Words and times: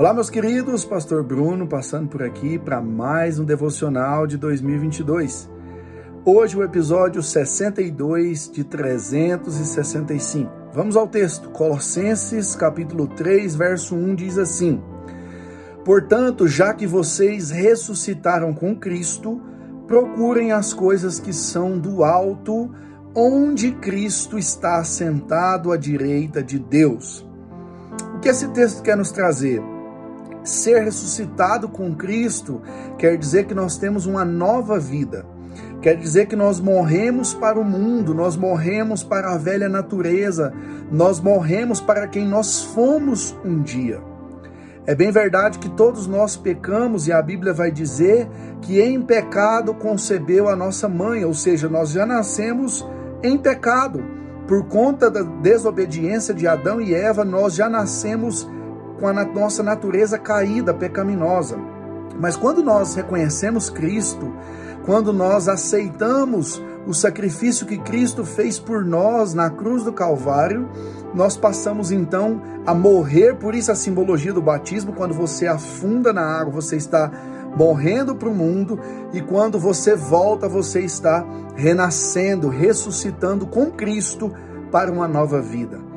Olá, 0.00 0.14
meus 0.14 0.30
queridos, 0.30 0.82
Pastor 0.82 1.22
Bruno 1.22 1.66
passando 1.66 2.08
por 2.08 2.22
aqui 2.22 2.58
para 2.58 2.80
mais 2.80 3.38
um 3.38 3.44
devocional 3.44 4.26
de 4.26 4.38
2022. 4.38 5.46
Hoje 6.24 6.56
o 6.56 6.62
episódio 6.62 7.22
62 7.22 8.50
de 8.50 8.64
365. 8.64 10.50
Vamos 10.72 10.96
ao 10.96 11.06
texto. 11.06 11.50
Colossenses, 11.50 12.56
capítulo 12.56 13.08
3, 13.08 13.54
verso 13.54 13.94
1 13.94 14.14
diz 14.14 14.38
assim: 14.38 14.82
Portanto, 15.84 16.48
já 16.48 16.72
que 16.72 16.86
vocês 16.86 17.50
ressuscitaram 17.50 18.54
com 18.54 18.74
Cristo, 18.74 19.38
procurem 19.86 20.50
as 20.50 20.72
coisas 20.72 21.20
que 21.20 21.34
são 21.34 21.78
do 21.78 22.04
alto, 22.04 22.74
onde 23.14 23.72
Cristo 23.72 24.38
está 24.38 24.78
assentado 24.78 25.70
à 25.70 25.76
direita 25.76 26.42
de 26.42 26.58
Deus. 26.58 27.22
O 28.14 28.18
que 28.20 28.30
esse 28.30 28.48
texto 28.48 28.82
quer 28.82 28.96
nos 28.96 29.12
trazer? 29.12 29.62
Ser 30.42 30.84
ressuscitado 30.84 31.68
com 31.68 31.94
Cristo 31.94 32.62
quer 32.98 33.16
dizer 33.16 33.46
que 33.46 33.54
nós 33.54 33.76
temos 33.76 34.06
uma 34.06 34.24
nova 34.24 34.78
vida. 34.78 35.24
Quer 35.82 35.96
dizer 35.96 36.26
que 36.26 36.36
nós 36.36 36.60
morremos 36.60 37.32
para 37.32 37.58
o 37.58 37.64
mundo, 37.64 38.14
nós 38.14 38.36
morremos 38.36 39.02
para 39.02 39.32
a 39.32 39.38
velha 39.38 39.68
natureza, 39.68 40.52
nós 40.90 41.20
morremos 41.20 41.80
para 41.80 42.06
quem 42.06 42.26
nós 42.26 42.62
fomos 42.62 43.34
um 43.44 43.62
dia. 43.62 44.00
É 44.86 44.94
bem 44.94 45.10
verdade 45.10 45.58
que 45.58 45.70
todos 45.70 46.06
nós 46.06 46.36
pecamos 46.36 47.06
e 47.06 47.12
a 47.12 47.22
Bíblia 47.22 47.52
vai 47.52 47.70
dizer 47.70 48.28
que 48.60 48.80
em 48.80 49.00
pecado 49.00 49.72
concebeu 49.74 50.48
a 50.48 50.56
nossa 50.56 50.88
mãe, 50.88 51.24
ou 51.24 51.32
seja, 51.32 51.68
nós 51.68 51.90
já 51.90 52.04
nascemos 52.04 52.86
em 53.22 53.38
pecado. 53.38 54.02
Por 54.46 54.66
conta 54.66 55.10
da 55.10 55.22
desobediência 55.22 56.34
de 56.34 56.46
Adão 56.46 56.80
e 56.80 56.92
Eva, 56.94 57.24
nós 57.24 57.54
já 57.54 57.68
nascemos 57.68 58.48
com 59.00 59.08
a 59.08 59.24
nossa 59.24 59.62
natureza 59.62 60.18
caída, 60.18 60.74
pecaminosa. 60.74 61.56
Mas 62.20 62.36
quando 62.36 62.62
nós 62.62 62.94
reconhecemos 62.94 63.70
Cristo, 63.70 64.32
quando 64.84 65.12
nós 65.12 65.48
aceitamos 65.48 66.62
o 66.86 66.92
sacrifício 66.92 67.66
que 67.66 67.78
Cristo 67.78 68.24
fez 68.24 68.58
por 68.58 68.84
nós 68.84 69.32
na 69.32 69.48
cruz 69.48 69.82
do 69.82 69.92
Calvário, 69.92 70.68
nós 71.14 71.36
passamos 71.36 71.90
então 71.90 72.42
a 72.66 72.74
morrer, 72.74 73.36
por 73.36 73.54
isso 73.54 73.72
a 73.72 73.74
simbologia 73.74 74.32
do 74.32 74.42
batismo, 74.42 74.92
quando 74.92 75.14
você 75.14 75.46
afunda 75.46 76.12
na 76.12 76.22
água, 76.22 76.52
você 76.52 76.76
está 76.76 77.10
morrendo 77.56 78.14
para 78.14 78.28
o 78.28 78.34
mundo, 78.34 78.78
e 79.12 79.20
quando 79.20 79.58
você 79.58 79.96
volta, 79.96 80.48
você 80.48 80.80
está 80.80 81.26
renascendo, 81.56 82.48
ressuscitando 82.48 83.46
com 83.46 83.70
Cristo 83.70 84.32
para 84.70 84.90
uma 84.90 85.08
nova 85.08 85.40
vida. 85.40 85.89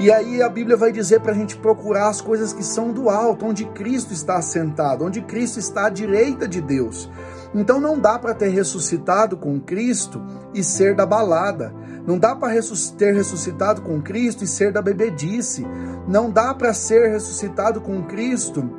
E 0.00 0.10
aí 0.10 0.42
a 0.42 0.48
Bíblia 0.48 0.78
vai 0.78 0.90
dizer 0.90 1.20
para 1.20 1.32
a 1.32 1.34
gente 1.34 1.58
procurar 1.58 2.08
as 2.08 2.22
coisas 2.22 2.54
que 2.54 2.64
são 2.64 2.90
do 2.90 3.10
alto, 3.10 3.44
onde 3.44 3.66
Cristo 3.66 4.14
está 4.14 4.38
assentado, 4.38 5.04
onde 5.04 5.20
Cristo 5.20 5.58
está 5.58 5.88
à 5.88 5.90
direita 5.90 6.48
de 6.48 6.58
Deus. 6.58 7.10
Então 7.54 7.78
não 7.78 7.98
dá 7.98 8.18
para 8.18 8.32
ter 8.32 8.48
ressuscitado 8.48 9.36
com 9.36 9.60
Cristo 9.60 10.24
e 10.54 10.64
ser 10.64 10.96
da 10.96 11.04
balada. 11.04 11.74
Não 12.06 12.18
dá 12.18 12.34
para 12.34 12.50
ter 12.96 13.14
ressuscitado 13.14 13.82
com 13.82 14.00
Cristo 14.00 14.42
e 14.42 14.46
ser 14.46 14.72
da 14.72 14.80
bebedice. 14.80 15.66
Não 16.08 16.30
dá 16.30 16.54
para 16.54 16.72
ser 16.72 17.10
ressuscitado 17.10 17.82
com 17.82 18.02
Cristo 18.04 18.70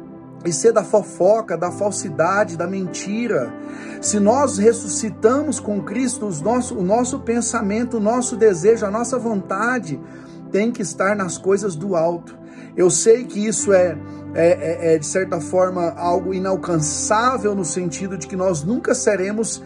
e 0.44 0.52
ser 0.52 0.73
da 0.73 0.83
fofoca, 0.83 1.55
da 1.55 1.69
falsidade, 1.69 2.58
da 2.58 2.66
mentira. 2.66 3.53
Se 4.02 4.19
nós 4.19 4.58
ressuscitamos 4.58 5.59
com 5.59 5.83
Cristo, 5.83 6.27
nosso, 6.44 6.75
o 6.75 6.81
nosso 6.81 7.19
pensamento, 7.19 7.97
o 7.97 7.99
nosso 7.99 8.36
desejo, 8.36 8.88
a 8.88 8.89
nossa 8.89 9.19
vontade 9.19 9.99
tem 10.52 10.71
que 10.71 10.81
estar 10.81 11.16
nas 11.16 11.38
coisas 11.38 11.75
do 11.75 11.95
alto. 11.95 12.38
Eu 12.75 12.89
sei 12.89 13.25
que 13.25 13.45
isso 13.45 13.73
é, 13.73 13.97
é, 14.33 14.49
é, 14.49 14.95
é, 14.95 14.97
de 14.97 15.05
certa 15.05 15.39
forma 15.41 15.91
algo 15.91 16.33
inalcançável 16.33 17.53
no 17.53 17.66
sentido 17.66 18.17
de 18.17 18.27
que 18.27 18.35
nós 18.35 18.63
nunca 18.63 18.95
seremos 18.95 19.61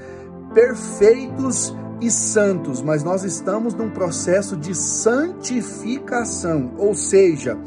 perfeitos 0.53 1.75
e 2.01 2.09
santos, 2.09 2.81
mas 2.81 3.03
nós 3.03 3.23
estamos 3.23 3.73
num 3.73 3.89
processo 3.89 4.57
de 4.57 4.75
santificação, 4.75 6.73
ou 6.77 6.93
seja, 6.93 7.57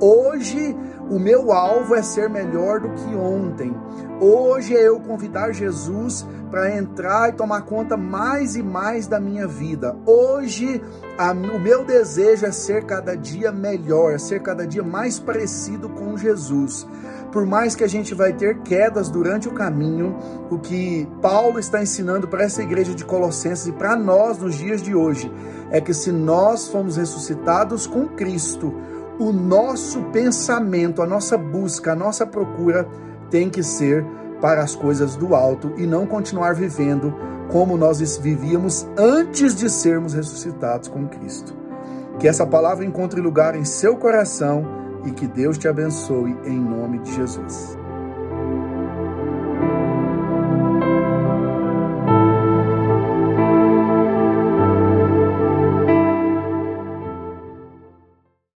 hoje 0.00 0.76
o 1.10 1.18
meu 1.18 1.52
alvo 1.52 1.94
é 1.94 2.02
ser 2.02 2.30
melhor 2.30 2.80
do 2.80 2.88
que 2.90 3.14
ontem. 3.16 3.74
Hoje 4.20 4.76
é 4.76 4.86
eu 4.86 5.00
convidar 5.00 5.52
Jesus 5.52 6.26
para 6.50 6.76
entrar 6.76 7.30
e 7.30 7.32
tomar 7.32 7.62
conta 7.62 7.96
mais 7.96 8.54
e 8.54 8.62
mais 8.62 9.06
da 9.06 9.18
minha 9.18 9.46
vida. 9.46 9.96
Hoje, 10.06 10.80
a, 11.18 11.32
o 11.32 11.58
meu 11.58 11.84
desejo 11.84 12.46
é 12.46 12.52
ser 12.52 12.84
cada 12.84 13.16
dia 13.16 13.50
melhor, 13.50 14.12
é 14.12 14.18
ser 14.18 14.40
cada 14.40 14.66
dia 14.66 14.82
mais 14.82 15.18
parecido 15.18 15.88
com 15.88 16.16
Jesus. 16.16 16.86
Por 17.32 17.46
mais 17.46 17.74
que 17.74 17.84
a 17.84 17.88
gente 17.88 18.14
vai 18.14 18.32
ter 18.32 18.58
quedas 18.62 19.08
durante 19.08 19.48
o 19.48 19.52
caminho, 19.52 20.16
o 20.50 20.58
que 20.58 21.08
Paulo 21.22 21.58
está 21.58 21.80
ensinando 21.80 22.28
para 22.28 22.42
essa 22.42 22.62
igreja 22.62 22.94
de 22.94 23.04
Colossenses 23.04 23.68
e 23.68 23.72
para 23.72 23.96
nós 23.96 24.38
nos 24.38 24.56
dias 24.56 24.82
de 24.82 24.94
hoje 24.94 25.32
é 25.70 25.80
que 25.80 25.94
se 25.94 26.10
nós 26.10 26.68
fomos 26.68 26.96
ressuscitados 26.96 27.86
com 27.86 28.08
Cristo, 28.08 28.74
o 29.20 29.32
nosso 29.32 30.02
pensamento, 30.04 31.02
a 31.02 31.06
nossa 31.06 31.36
busca, 31.36 31.92
a 31.92 31.94
nossa 31.94 32.26
procura 32.26 32.88
tem 33.30 33.50
que 33.50 33.62
ser 33.62 34.02
para 34.40 34.62
as 34.62 34.74
coisas 34.74 35.14
do 35.14 35.34
alto 35.34 35.74
e 35.76 35.86
não 35.86 36.06
continuar 36.06 36.54
vivendo 36.54 37.14
como 37.52 37.76
nós 37.76 38.00
vivíamos 38.16 38.88
antes 38.96 39.54
de 39.54 39.68
sermos 39.68 40.14
ressuscitados 40.14 40.88
com 40.88 41.06
Cristo. 41.06 41.54
Que 42.18 42.26
essa 42.26 42.46
palavra 42.46 42.82
encontre 42.82 43.20
lugar 43.20 43.54
em 43.54 43.64
seu 43.64 43.94
coração 43.96 44.64
e 45.04 45.10
que 45.10 45.26
Deus 45.26 45.58
te 45.58 45.68
abençoe 45.68 46.34
em 46.46 46.58
nome 46.58 47.00
de 47.00 47.14
Jesus. 47.14 47.76